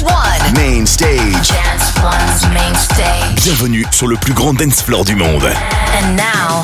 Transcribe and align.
Dance 0.00 0.14
One. 0.14 0.54
Main 0.54 0.86
stage. 0.86 1.48
Dance 1.48 1.92
One's 2.02 2.54
main 2.54 2.74
stage. 2.74 3.44
Bienvenue 3.44 3.84
sur 3.90 4.06
le 4.06 4.16
plus 4.16 4.32
grand 4.32 4.54
dance 4.54 4.80
floor 4.82 5.04
du 5.04 5.14
monde. 5.14 5.44
And 5.44 6.16
now, 6.16 6.62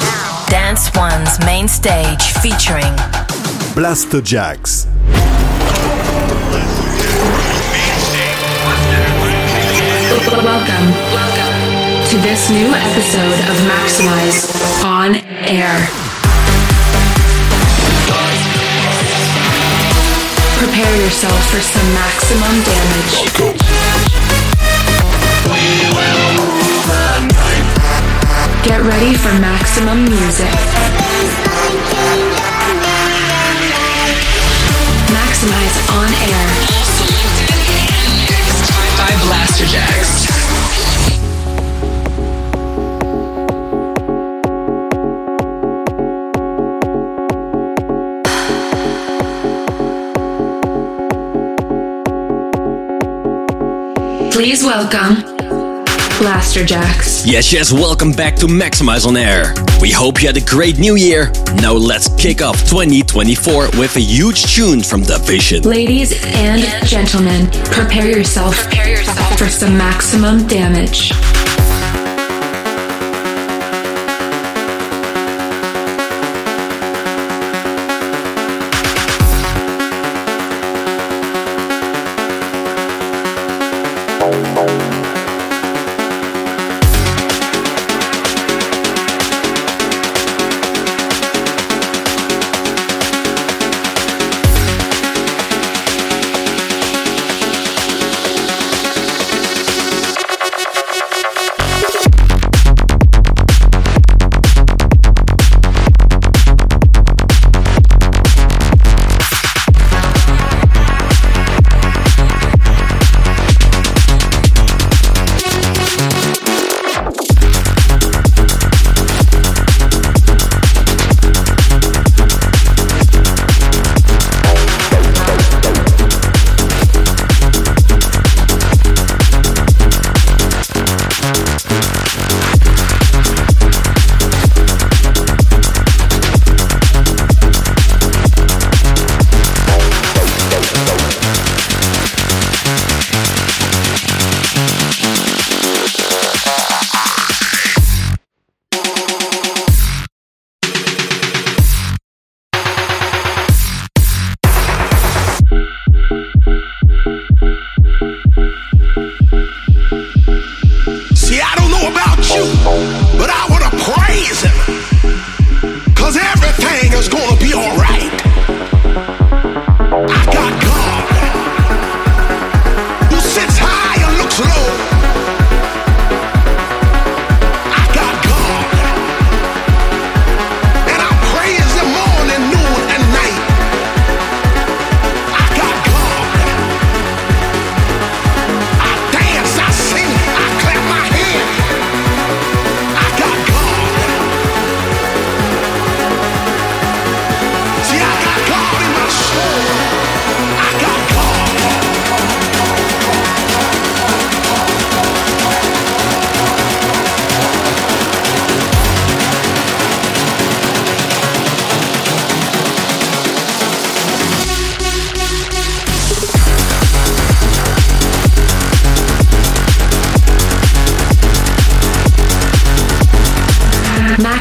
Dance 0.49 0.91
One's 0.95 1.39
main 1.45 1.69
stage 1.69 2.33
featuring 2.41 2.95
Blasterjaxx. 3.75 4.87
Welcome, 10.33 10.93
welcome 11.13 12.09
to 12.09 12.17
this 12.23 12.49
new 12.49 12.73
episode 12.73 13.39
of 13.51 13.57
Maximize 13.69 14.83
on 14.83 15.17
Air. 15.47 16.06
Prepare 20.57 20.97
yourself 21.05 21.39
for 21.51 21.61
some 21.61 21.93
maximum 21.93 22.55
damage. 22.65 23.15
Get 28.65 28.81
ready 28.83 29.15
for 29.15 29.33
maximum 29.39 30.05
music. 30.05 30.51
Maximize 35.13 35.77
on 35.93 36.11
air. 36.25 36.47
by 38.97 39.13
Blasterjaxx. 39.25 40.46
Please 54.37 54.63
welcome 54.63 55.17
Blasterjaxx. 56.21 57.25
Yes, 57.25 57.51
yes, 57.55 57.73
welcome 57.73 58.13
back 58.13 58.37
to 58.37 58.47
Maximize 58.47 59.07
on 59.07 59.17
Air. 59.17 59.55
We 59.81 59.91
hope 59.91 60.21
you 60.21 60.29
had 60.29 60.37
a 60.37 60.45
great 60.45 60.79
new 60.79 60.95
year. 60.95 61.33
Now 61.55 61.73
let's 61.73 62.11
kick 62.17 62.43
off 62.43 62.59
2024 62.69 63.71
with 63.79 63.97
a 63.97 64.01
huge 64.01 64.55
tune 64.55 64.83
from 64.83 65.05
Dub 65.05 65.23
Vision. 65.23 65.63
Ladies 65.63 66.23
and 66.23 66.63
gentlemen, 66.87 67.51
prepare 67.73 68.11
yourself, 68.11 68.59
prepare 68.65 68.91
yourself 68.91 69.39
for 69.39 69.49
some 69.49 69.79
maximum 69.79 70.47
damage. 70.47 71.13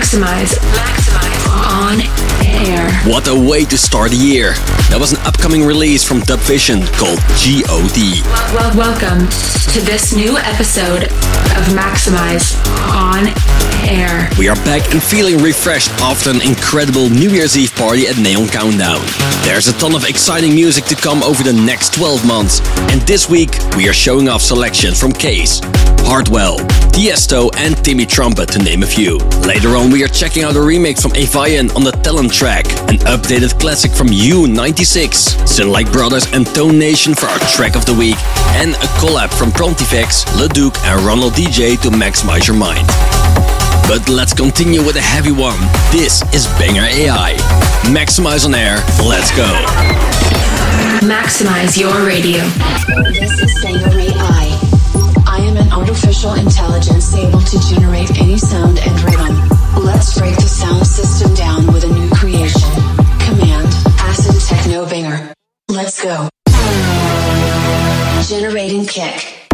Maximize, 0.05 0.53
maximize 0.77 1.45
on 1.81 1.97
air. 2.45 2.91
What 3.09 3.27
a 3.27 3.33
way 3.33 3.66
to 3.66 3.75
start 3.75 4.11
the 4.11 4.17
year. 4.17 4.53
That 4.93 4.99
was 4.99 5.13
an 5.13 5.19
upcoming 5.25 5.66
release 5.66 6.03
from 6.03 6.19
Dub 6.19 6.39
Vision 6.41 6.85
called 6.93 7.17
G.O.D. 7.41 8.21
Well, 8.53 8.69
welcome 8.77 9.25
to 9.73 9.81
this 9.81 10.13
new 10.13 10.38
episode 10.38 11.09
of 11.57 11.66
Maximize 11.73 12.53
on 12.93 13.33
air. 13.89 14.29
We 14.38 14.47
are 14.47 14.55
back 14.61 14.85
and 14.93 15.01
feeling 15.01 15.41
refreshed 15.41 15.89
after 15.97 16.29
an 16.29 16.41
incredible 16.45 17.09
New 17.09 17.33
Year's 17.33 17.57
Eve 17.57 17.73
party 17.73 18.05
at 18.05 18.22
Neon 18.22 18.45
Countdown. 18.47 19.01
There's 19.41 19.67
a 19.67 19.73
ton 19.73 19.95
of 19.95 20.05
exciting 20.05 20.53
music 20.53 20.85
to 20.85 20.95
come 20.95 21.23
over 21.23 21.41
the 21.41 21.57
next 21.66 21.95
12 21.95 22.27
months, 22.27 22.61
and 22.93 23.01
this 23.09 23.27
week 23.27 23.57
we 23.75 23.89
are 23.89 23.97
showing 23.97 24.29
off 24.29 24.43
selections 24.43 24.99
from 24.99 25.13
Kaaze, 25.13 25.66
Hardwell, 26.07 26.57
Tiesto, 26.93 27.49
and 27.57 27.75
Timmy 27.84 28.05
Trumpet, 28.05 28.49
to 28.49 28.59
name 28.59 28.84
a 28.84 28.85
few. 28.85 29.17
Later 29.41 29.75
on, 29.75 29.90
we 29.90 30.03
are 30.03 30.07
checking 30.07 30.43
out 30.43 30.55
a 30.55 30.59
remix 30.59 31.02
from 31.02 31.16
Avian 31.16 31.72
on 31.72 31.84
the 31.84 31.91
Talent 31.91 32.31
track, 32.31 32.66
an 32.90 32.99
updated 33.09 33.59
classic 33.59 33.91
from 33.91 34.07
U96, 34.07 35.47
Sunlight 35.47 35.91
Brothers 35.91 36.31
and 36.31 36.46
Tone 36.46 36.78
Nation 36.78 37.16
for 37.16 37.25
our 37.25 37.40
track 37.49 37.75
of 37.75 37.85
the 37.85 37.93
week, 37.93 38.17
and 38.61 38.75
a 38.75 38.87
collab 39.02 39.34
from 39.34 39.49
Pontifexx, 39.49 40.37
Leduc, 40.40 40.78
and 40.85 41.02
Ronald 41.02 41.34
DJ 41.34 41.81
to 41.81 41.90
maximize 41.90 42.47
your 42.47 42.55
mind. 42.55 42.87
But 43.87 44.08
let's 44.08 44.34
continue 44.34 44.85
with 44.85 44.96
a 44.97 45.01
heavy 45.01 45.31
one. 45.31 45.59
This 45.91 46.22
is 46.34 46.47
Banger 46.59 46.85
AI. 46.85 47.34
Maximize 47.90 48.46
on 48.46 48.53
air. 48.53 48.78
Let's 49.03 49.35
go. 49.35 49.49
Maximize 51.05 51.78
your 51.78 52.05
radio. 52.05 52.41
Artificial 55.96 56.34
intelligence 56.34 57.16
able 57.16 57.40
to 57.40 57.58
generate 57.70 58.20
any 58.22 58.38
sound 58.38 58.78
and 58.80 59.02
rhythm. 59.02 59.34
Let's 59.82 60.20
break 60.20 60.36
the 60.36 60.42
sound 60.42 60.86
system 60.86 61.34
down 61.36 61.68
with 61.68 61.86
a 61.86 61.88
new 61.88 62.09
creation. 62.09 62.70
Command 63.20 63.68
Acid 64.00 64.36
Techno 64.42 64.86
Banger. 64.90 65.34
Let's 65.70 66.03
go. 66.03 66.28
Generating 68.28 68.86
kick. 68.86 69.47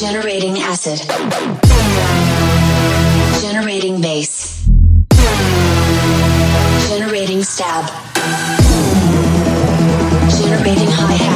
Generating 0.00 0.60
acid. 0.60 0.98
Generating 3.42 4.00
bass. 4.00 4.66
Generating 6.88 7.42
stab. 7.42 7.84
Generating 10.30 10.88
hi-hats. 10.88 11.35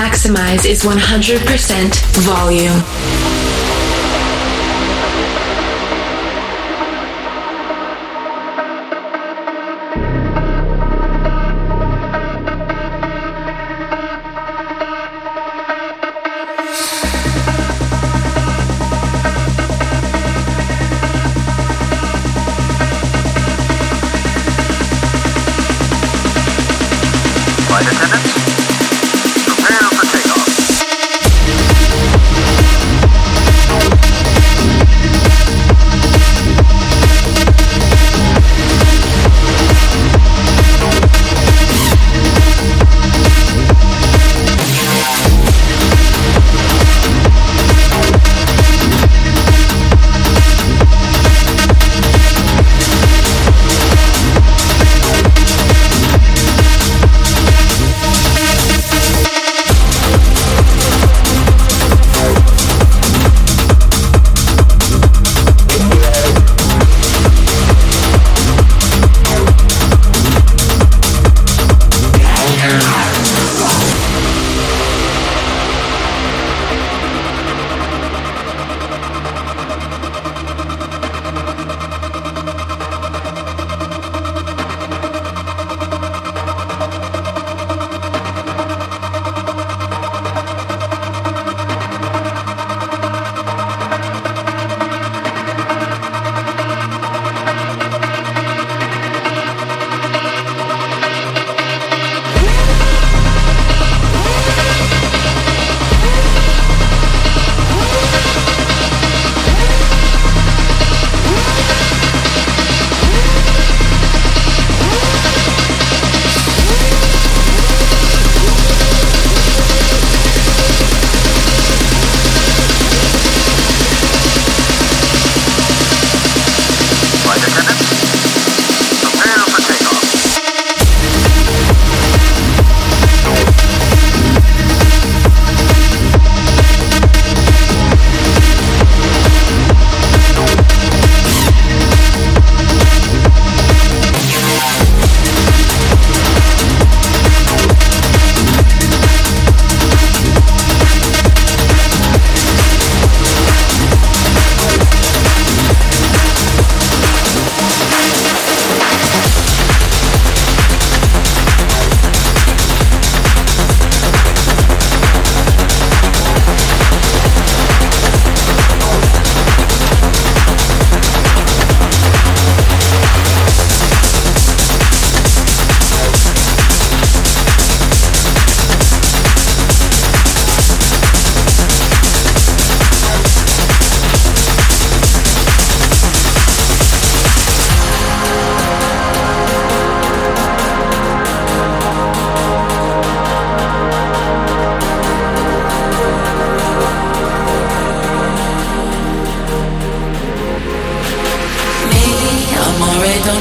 Maximize 0.00 0.64
is 0.64 0.82
100% 0.82 1.94
volume. 2.24 3.19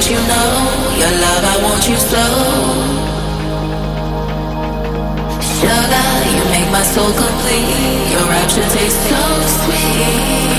you 0.09 0.17
know 0.17 0.49
your 0.97 1.13
love, 1.25 1.43
I 1.53 1.55
want 1.65 1.83
you 1.87 1.95
so. 1.95 2.23
Sugar, 5.53 6.09
you 6.33 6.43
make 6.49 6.69
my 6.71 6.83
soul 6.93 7.11
complete. 7.13 8.09
Your 8.13 8.25
rapture 8.33 8.67
tastes 8.73 9.03
so 9.09 9.21
sweet. 9.61 10.49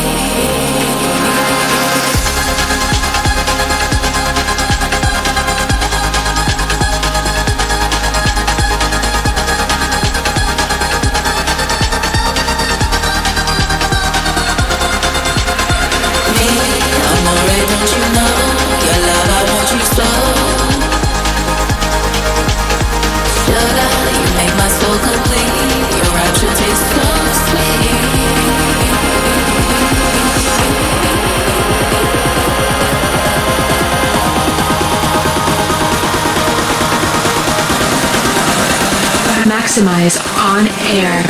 Maxximize 39.71 40.19
on 40.37 40.67
air, 40.97 41.23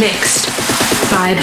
mixed 0.00 0.46
by 1.10 1.34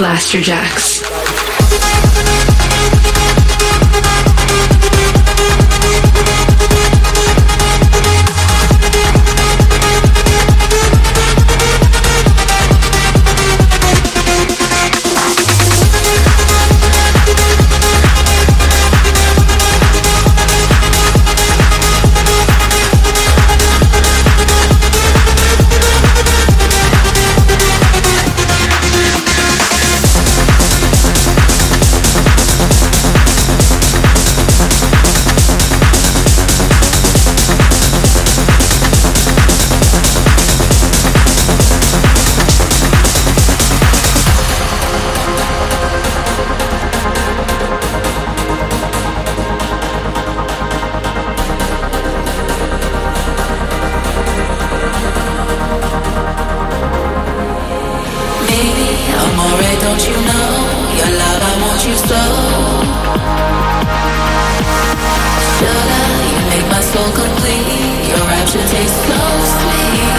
Sugar, 65.58 66.08
you 66.32 66.40
make 66.50 66.68
my 66.72 66.82
soul 66.82 67.12
complete. 67.12 68.08
Your 68.10 68.24
rapture 68.28 68.66
tastes 68.68 69.00
so 69.08 69.20
sweet. 69.60 70.19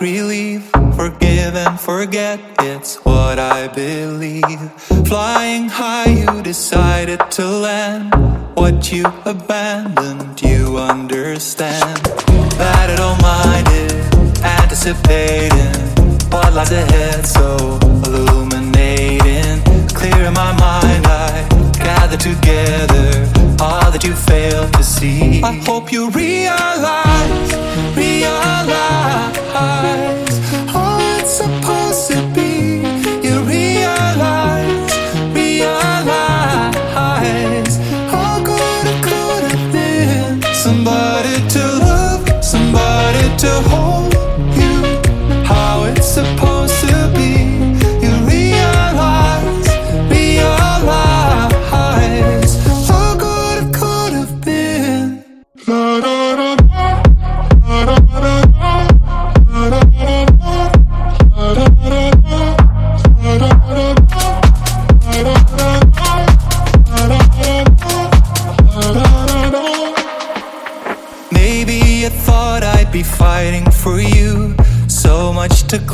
real 0.00 0.29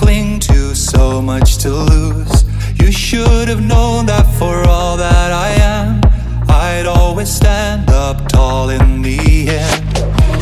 cling 0.07 0.39
to, 0.39 0.73
so 0.73 1.21
much 1.21 1.59
to 1.59 1.69
lose. 1.69 2.45
You 2.81 2.93
should 2.93 3.49
have 3.49 3.61
known 3.61 4.07
that 4.07 4.25
for 4.39 4.57
all 4.69 4.97
that 4.97 5.33
I 5.33 5.49
am, 5.75 6.01
I'd 6.49 6.87
always 6.87 7.29
stand 7.29 7.91
up 7.91 8.29
tall 8.29 8.71
in 8.71 9.03
the 9.03 9.19
end. 9.49 9.85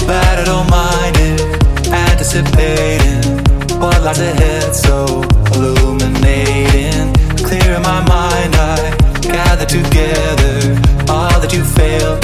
But 0.06 0.22
I 0.32 0.44
don't 0.44 0.68
mind 0.68 1.16
it, 1.30 1.40
anticipating 2.10 3.24
what 3.80 4.02
lies 4.02 4.20
ahead, 4.20 4.74
so 4.74 5.06
illuminating. 5.54 7.06
clear 7.48 7.76
in 7.78 7.82
my 7.92 8.00
mind, 8.16 8.52
I 8.56 8.76
gather 9.22 9.64
together 9.64 10.56
all 11.08 11.40
that 11.40 11.52
you 11.54 11.64
failed 11.64 12.23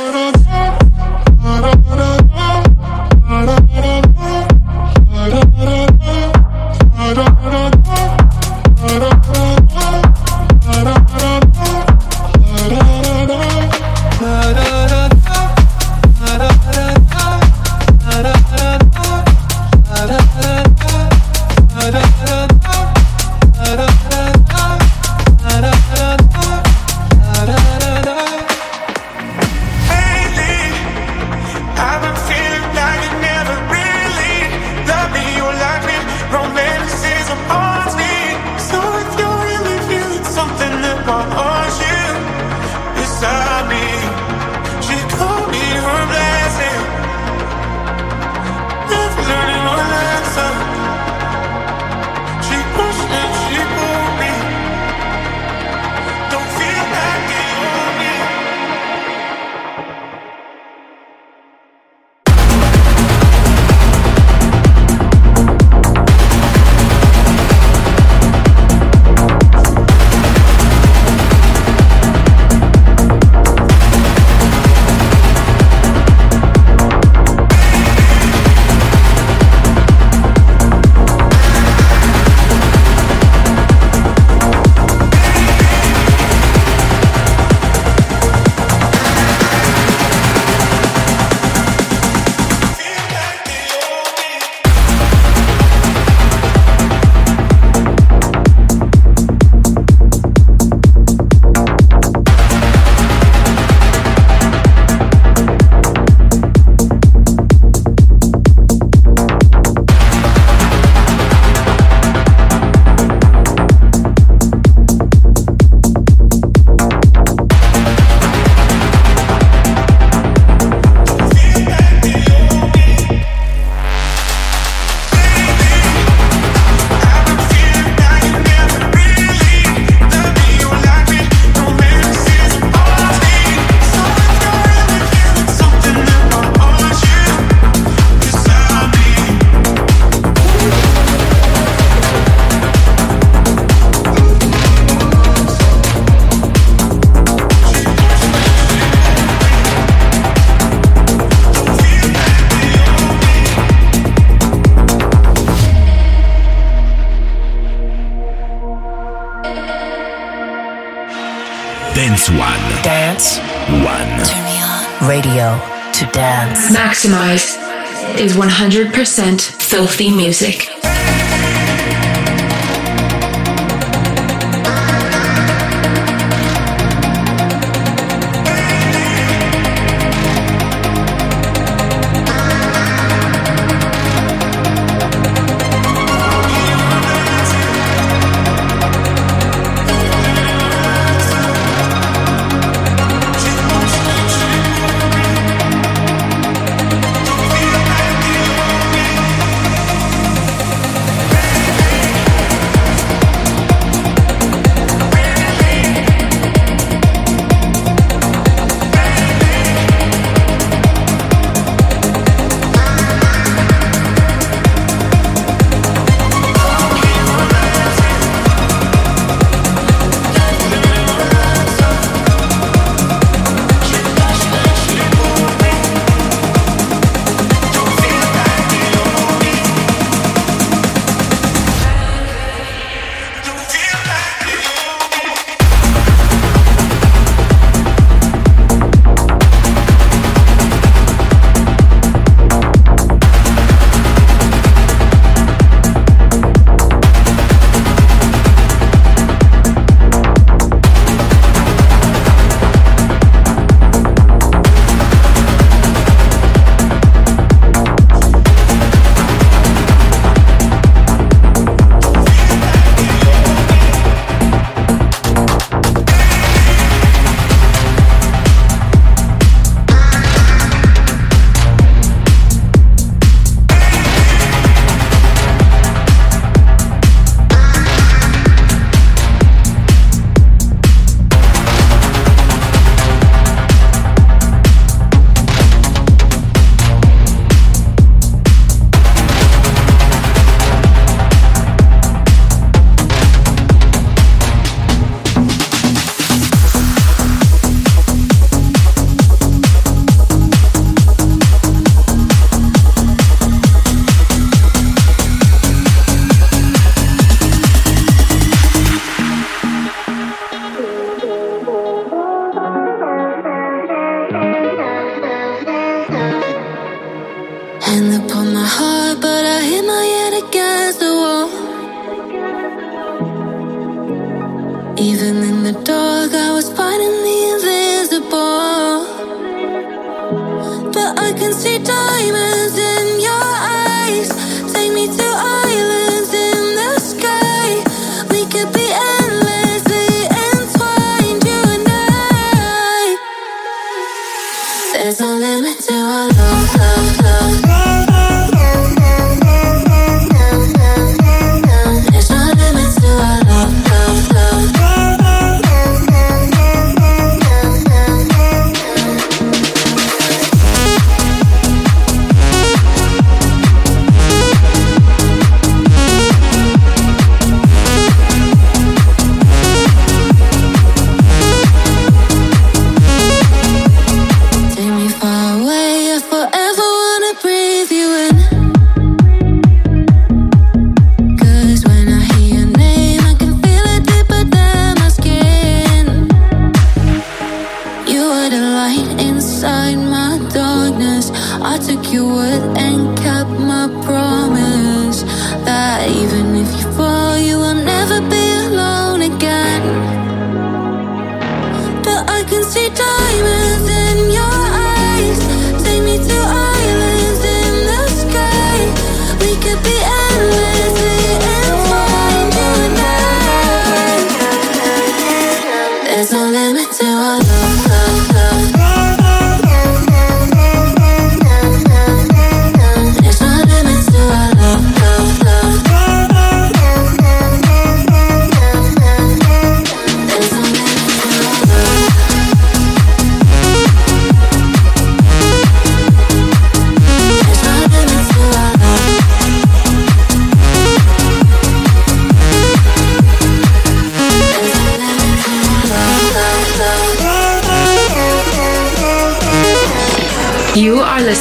100% 169.11 169.41
filthy 169.61 170.09
music. 170.09 170.70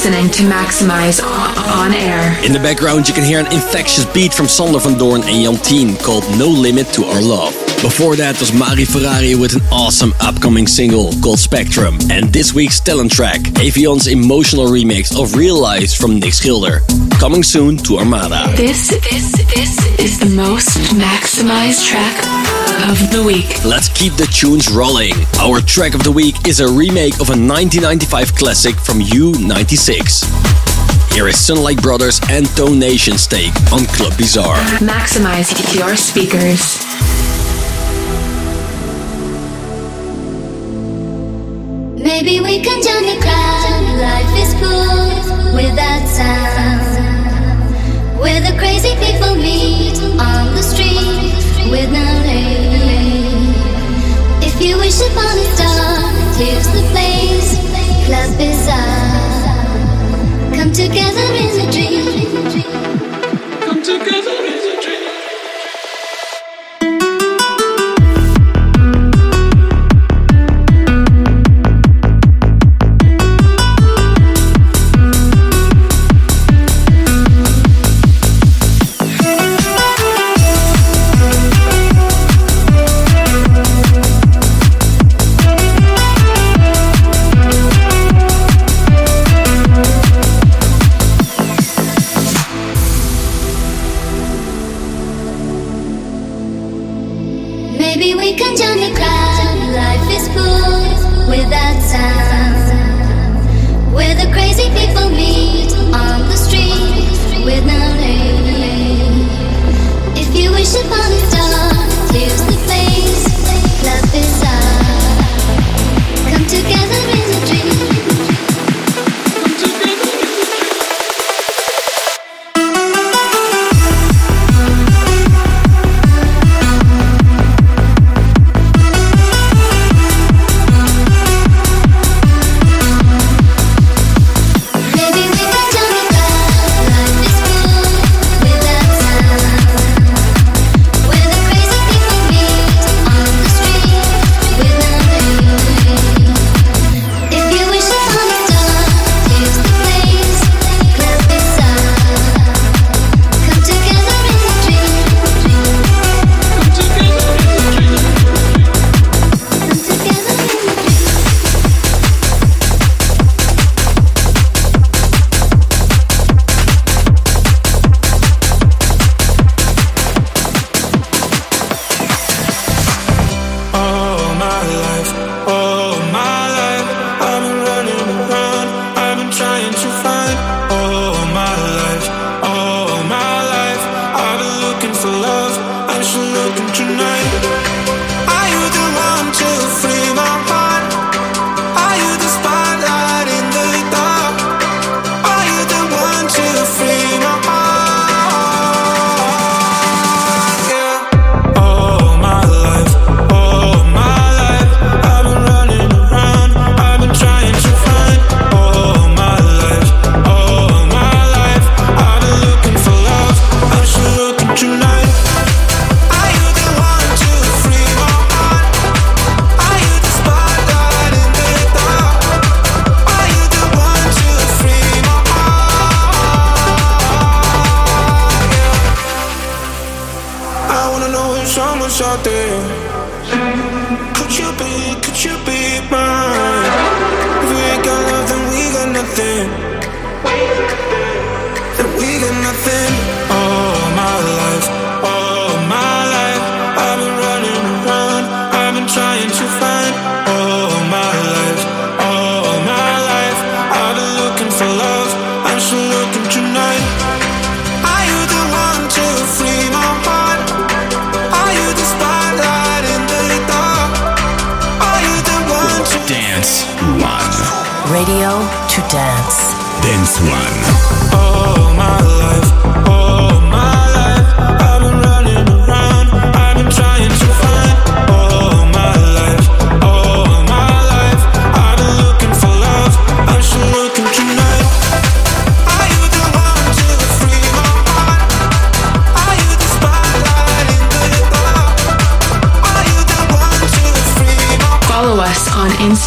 listening 0.02 0.30
to 0.30 0.42
Maximize 0.44 1.22
on 1.22 1.92
air. 1.92 2.32
In 2.42 2.54
the 2.54 2.58
background, 2.58 3.06
you 3.06 3.12
can 3.12 3.22
hear 3.22 3.38
an 3.38 3.52
infectious 3.52 4.06
beat 4.14 4.32
from 4.32 4.46
Sander 4.46 4.78
van 4.78 4.96
Doorn 4.96 5.22
and 5.24 5.44
Jantien 5.44 6.02
called 6.02 6.24
No 6.38 6.48
Limit 6.48 6.86
to 6.94 7.04
Our 7.04 7.20
Love. 7.20 7.52
Before 7.82 8.16
that 8.16 8.40
was 8.40 8.50
Mari 8.50 8.86
Ferrari 8.86 9.34
with 9.34 9.56
an 9.56 9.62
awesome 9.70 10.14
upcoming 10.20 10.66
single 10.66 11.12
called 11.20 11.38
Spectrum. 11.38 11.98
And 12.10 12.32
this 12.32 12.54
week's 12.54 12.80
talent 12.80 13.12
track, 13.12 13.40
Avion's 13.60 14.06
emotional 14.06 14.68
remix 14.68 15.12
of 15.14 15.34
Real 15.34 15.60
Lies 15.60 15.94
from 15.94 16.18
Nick 16.18 16.32
Schilder. 16.32 16.80
Coming 17.18 17.42
soon 17.42 17.76
to 17.84 17.98
Armada. 17.98 18.56
This, 18.56 18.88
this, 18.88 19.32
this 19.54 20.00
is 20.00 20.18
the 20.18 20.34
most 20.34 20.78
maximized 20.96 21.86
track 21.86 22.39
of 22.90 23.11
the 23.11 23.22
week. 23.24 23.64
Let's 23.64 23.88
keep 23.88 24.14
the 24.14 24.26
tunes 24.26 24.70
rolling. 24.70 25.14
Our 25.40 25.61
track 25.61 25.94
of 25.94 26.02
the 26.04 26.12
week 26.12 26.46
is 26.46 26.61
a 26.61 26.68
remake 26.68 27.14
of 27.14 27.28
a 27.28 27.37
1995 27.37 28.35
classic 28.35 28.74
from 28.76 29.00
U96. 29.00 30.24
Here 31.12 31.26
is 31.28 31.38
Sunlight 31.38 31.83
Brothers 31.83 32.20
and 32.30 32.46
Tone 32.56 32.78
Nation 32.78 33.16
take 33.16 33.54
on 33.72 33.85
Club 33.87 34.16
Bizarre. 34.16 34.56
Maximize 34.78 35.50
your 35.74 35.96
speakers. 35.96 36.78
Maybe 41.96 42.40
we 42.40 42.61
can 42.61 42.83
join 42.83 43.04
the 43.04 43.18
crowd. 43.20 43.83
Life 44.00 44.35
is 44.38 44.54
cool 44.61 45.54
without 45.54 46.06
sound. 46.09 47.00
Where 48.20 48.40
the 48.40 48.56
crazy 48.59 48.94
people 48.96 49.35
meet 49.35 49.98
on 50.20 50.54
the 50.54 50.62
street 50.62 51.70
with 51.70 51.90
no 51.92 52.19
clears 56.40 56.68
the 56.68 56.83
place. 56.92 57.50
Club 58.07 58.31
up. 58.68 60.55
Come 60.57 60.72
together. 60.72 61.29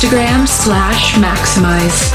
Instagram 0.03 0.45
slash 0.45 1.15
maximize. 1.17 2.11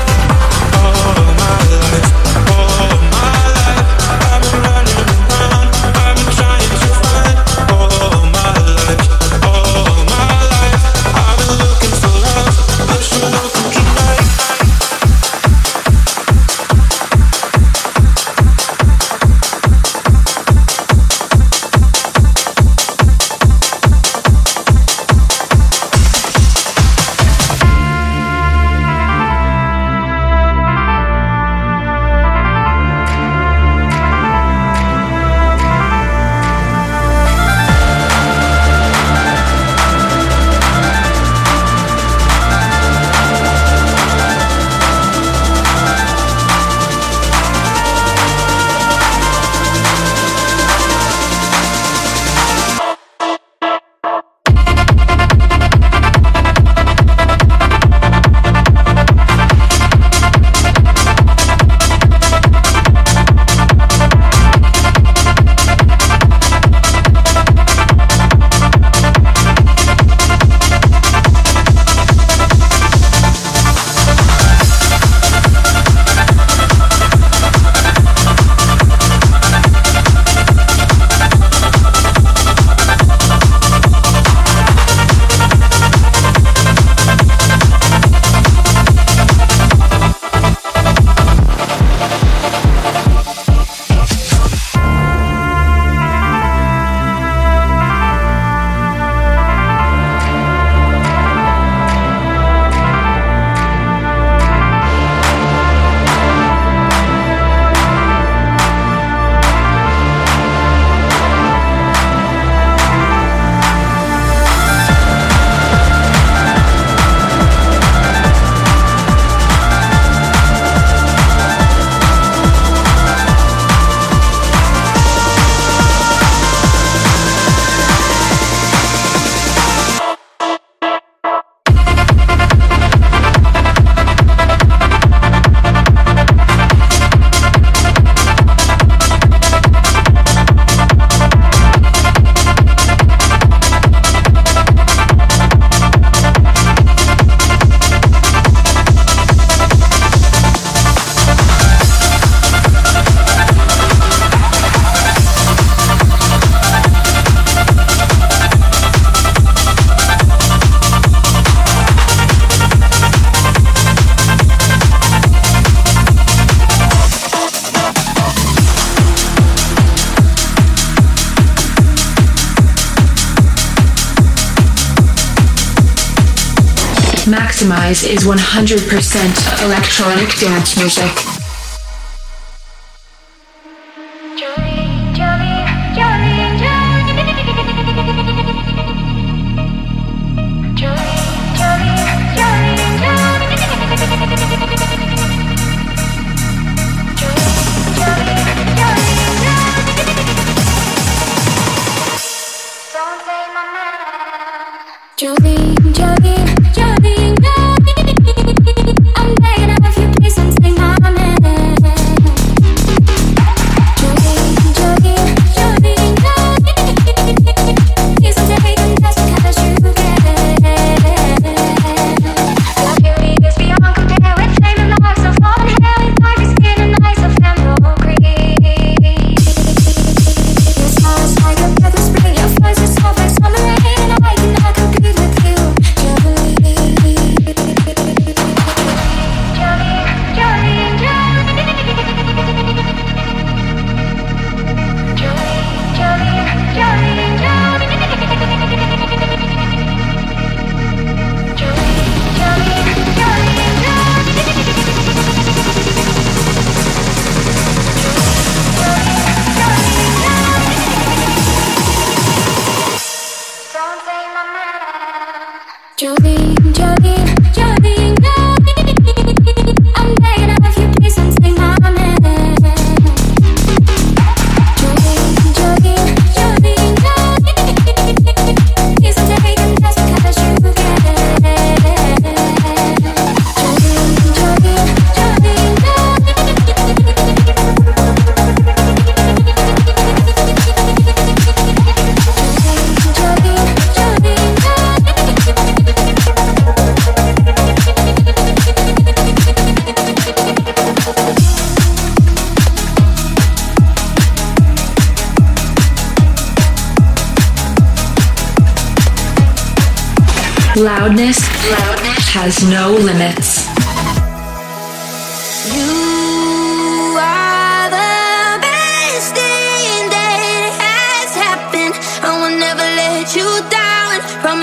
Sunrise 177.89 178.05
is 178.05 178.25
100% 178.27 179.65
electronic 179.65 180.39
dance 180.39 180.77
music. 180.77 181.38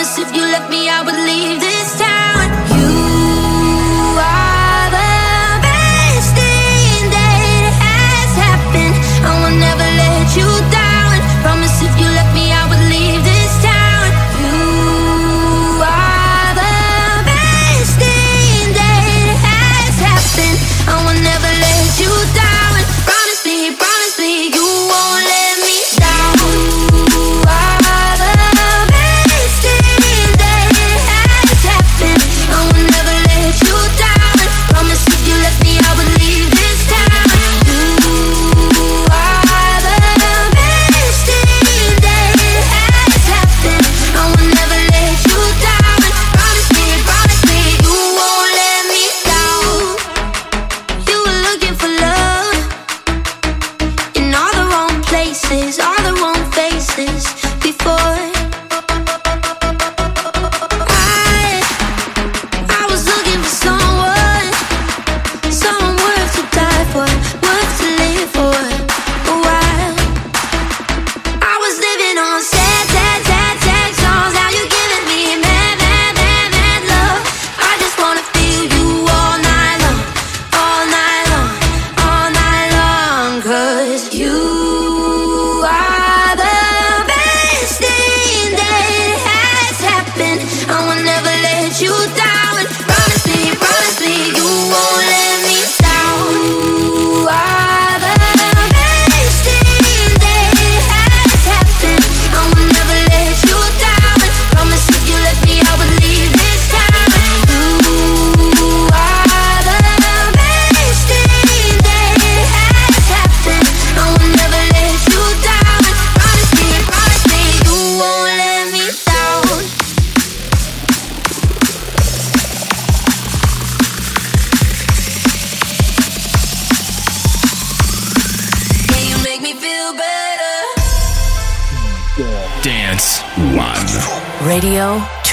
promise 0.06 0.20
if 0.20 0.36
you 0.36 0.44
left 0.44 0.70
me, 0.70 0.90
I 0.90 1.02
would 1.02 1.16
leave 1.16 1.60
this 1.60 2.00
town. 2.00 2.05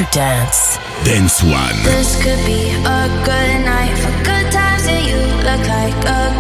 to 0.05 0.11
dance. 0.11 0.79
Dance 1.05 1.43
One. 1.43 1.77
This 1.85 2.17
could 2.23 2.45
be 2.47 2.71
a 2.71 3.03
good 3.25 3.65
night 3.65 3.97
for 3.99 4.13
good 4.25 4.51
times, 4.51 4.87
you 4.89 5.17
look 5.47 5.67
like 5.69 5.95
a 6.07 6.32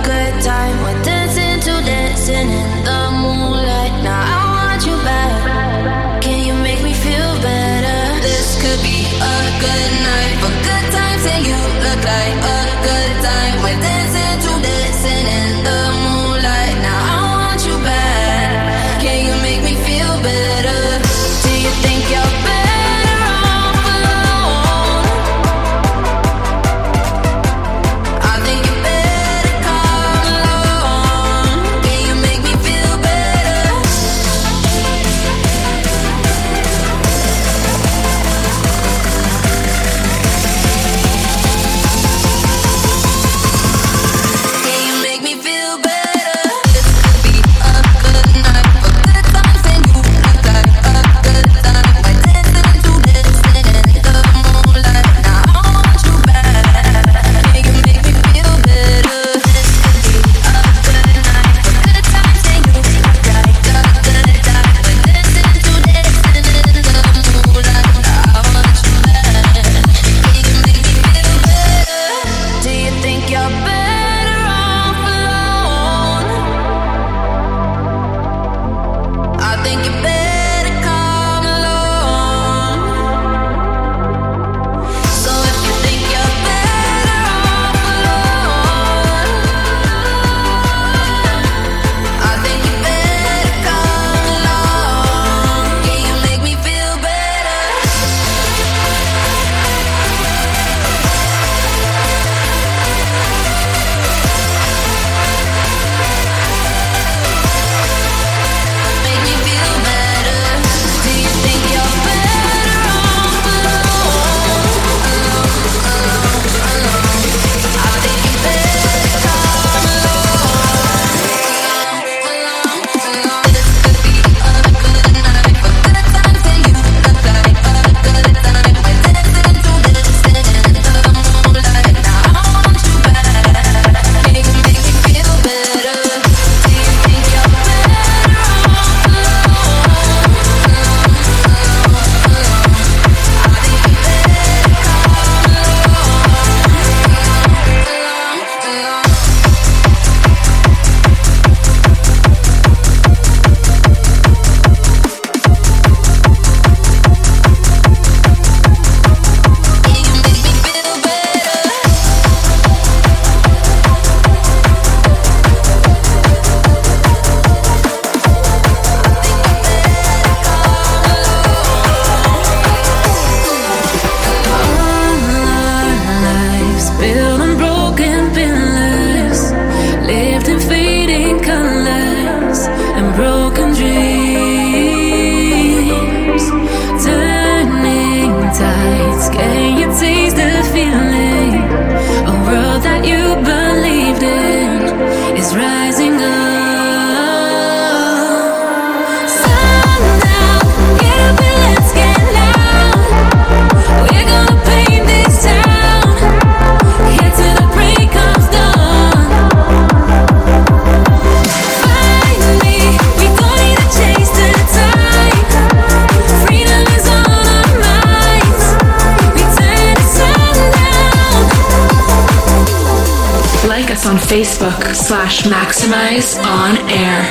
Facebook 224.32 224.94
slash 224.94 225.42
Maximize 225.42 226.38
On 226.42 226.74
Air. 226.88 227.22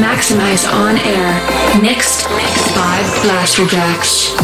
Maximize 0.00 0.66
On 0.72 0.96
Air. 0.96 1.80
Next, 1.80 2.26
five 2.74 3.06
flash 3.22 3.60
rejects. 3.60 4.34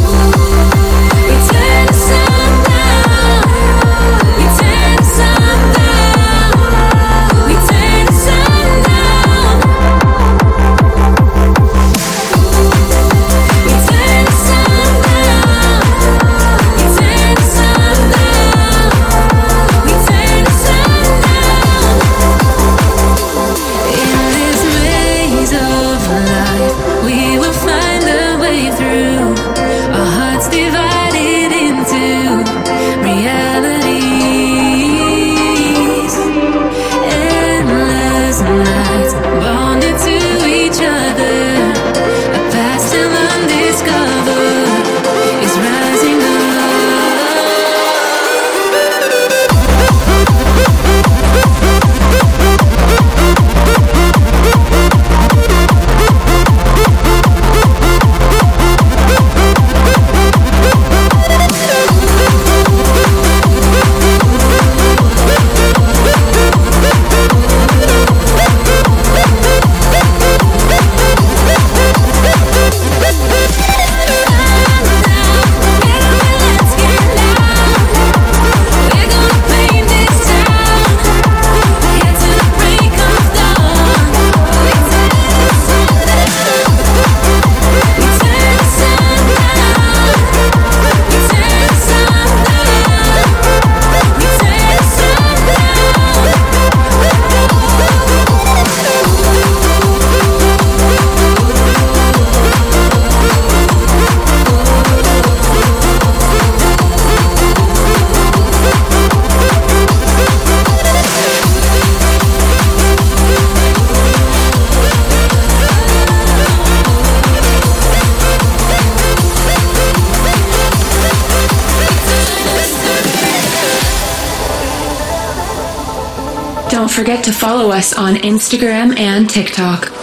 follow 127.57 127.73
us 127.73 127.95
on 127.95 128.17
Instagram 128.17 128.99
and 128.99 129.31
TikTok. 129.31 129.96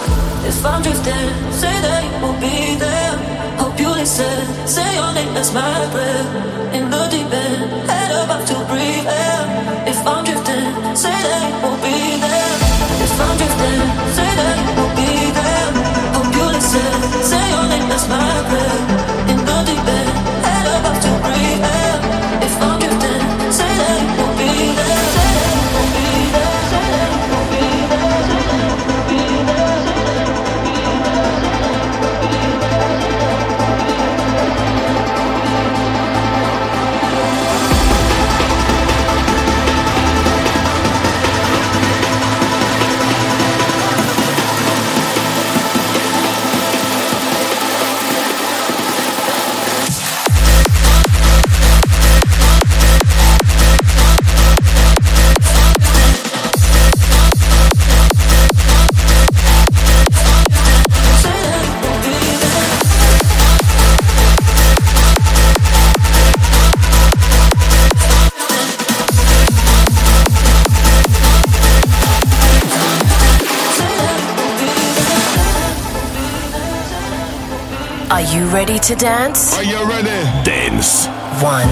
to 78.84 78.96
dance? 78.96 79.54
Are 79.58 79.64
you 79.64 79.82
ready? 79.88 80.10
Dance. 80.44 81.08
One. 81.42 81.72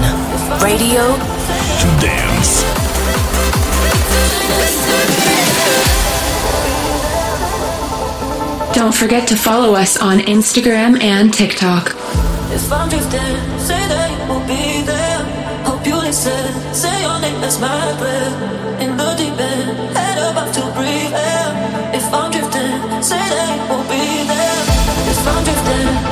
Radio. 0.64 1.04
To 1.82 1.88
dance. 2.00 2.64
Don't 8.74 8.94
forget 8.94 9.28
to 9.28 9.36
follow 9.36 9.74
us 9.74 9.98
on 10.00 10.20
Instagram 10.20 11.02
and 11.02 11.34
TikTok. 11.34 11.88
If 12.50 12.72
I'm 12.72 12.88
drifting, 12.88 13.36
say 13.60 13.82
that 13.92 14.08
you 14.10 14.32
will 14.32 14.46
be 14.46 14.80
there. 14.86 15.20
Hope 15.68 15.86
you 15.86 15.96
listen. 15.96 16.72
Say 16.72 17.02
your 17.02 17.20
name 17.20 17.44
as 17.44 17.60
my 17.60 17.92
breath. 17.98 18.80
In 18.80 18.96
the 18.96 19.14
deep 19.18 19.38
end, 19.38 19.94
head 19.94 20.16
above 20.30 20.50
to 20.54 20.62
breathe 20.72 21.12
air. 21.12 21.92
If 21.92 22.08
I'm 22.14 22.30
drifting, 22.32 23.02
say 23.02 23.20
that 23.20 23.52
you 23.52 23.64
will 23.68 23.84
be 23.84 24.24
there. 24.32 24.62
If 25.12 25.28
I'm 25.28 25.44
drifting. 25.44 26.11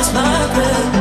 that's 0.00 0.14
my 0.14 0.54
breath. 0.54 0.99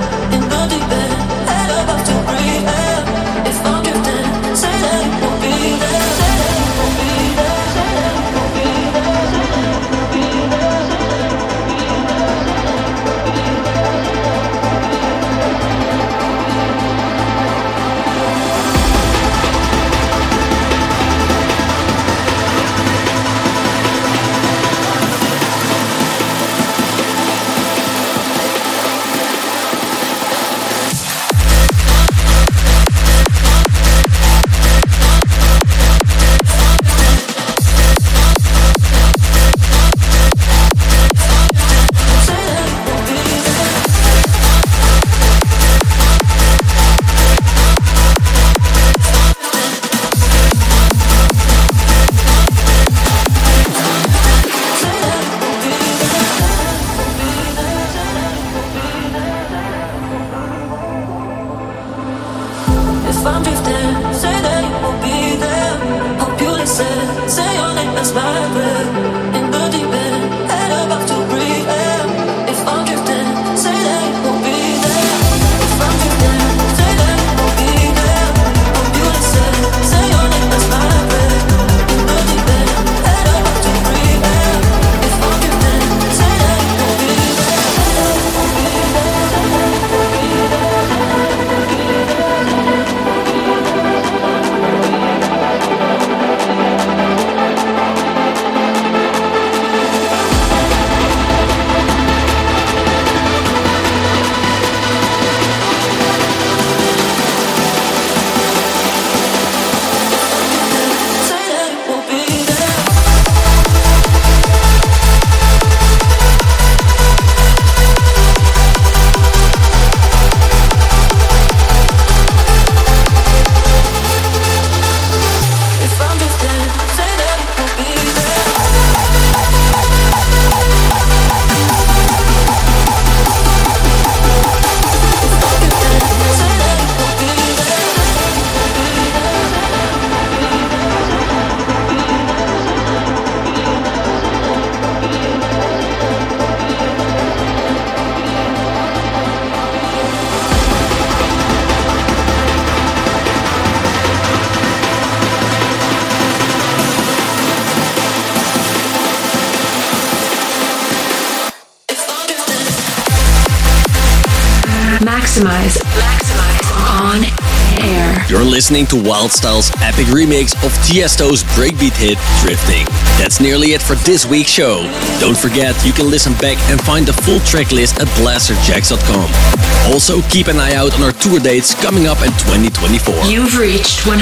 You're 168.30 168.46
listening 168.46 168.86
to 168.94 168.96
Wildstylez' 168.96 169.74
epic 169.82 170.06
remix 170.14 170.54
of 170.64 170.72
Tiesto's 170.86 171.42
breakbeat 171.58 171.98
hit 171.98 172.20
Drifting. 172.46 172.86
That's 173.18 173.42
nearly 173.42 173.74
it 173.74 173.82
for 173.82 173.96
this 174.06 174.24
week's 174.24 174.52
show. 174.52 174.84
Don't 175.20 175.36
forget, 175.36 175.74
you 175.84 175.92
can 175.92 176.12
listen 176.12 176.34
back 176.34 176.60
and 176.70 176.80
find 176.80 177.08
the 177.08 177.14
full 177.14 177.40
track 177.40 177.72
list 177.72 178.00
at 178.00 178.08
blasterjaxx.com. 178.22 179.92
Also, 179.92 180.22
keep 180.30 180.46
an 180.46 180.58
eye 180.58 180.76
out 180.76 180.94
on 180.94 181.02
our 181.02 181.12
tour 181.12 181.40
dates 181.40 181.74
coming 181.82 182.06
up 182.06 182.20
in 182.22 182.30
2024. 182.46 183.16
You've 183.26 183.58
reached 183.58 184.06
100% 184.06 184.14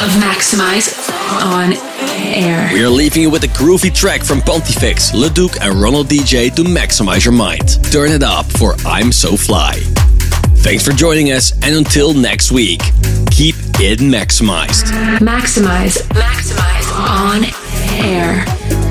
of 0.00 0.10
Maximize 0.16 1.12
on 1.44 1.74
air. 2.24 2.72
We 2.72 2.82
are 2.82 2.88
leaving 2.88 3.20
you 3.20 3.28
with 3.28 3.44
a 3.44 3.48
groovy 3.48 3.94
track 3.94 4.22
from 4.22 4.40
Pontifexx, 4.40 5.12
Leduc, 5.12 5.60
and 5.60 5.74
Ronald 5.74 6.08
DJ 6.08 6.50
to 6.54 6.62
maximize 6.62 7.26
your 7.26 7.34
mind. 7.34 7.84
Turn 7.92 8.10
it 8.10 8.22
up 8.22 8.46
for 8.46 8.76
I'm 8.86 9.12
So 9.12 9.36
Fly. 9.36 9.91
Thanks 10.62 10.84
for 10.84 10.92
joining 10.92 11.32
us, 11.32 11.52
and 11.64 11.74
until 11.74 12.14
next 12.14 12.52
week, 12.52 12.80
keep 13.30 13.56
it 13.80 13.98
maximized. 13.98 14.84
Maximize. 15.18 15.98
Maximize. 16.12 16.82
On 16.94 17.44
air. 18.06 18.81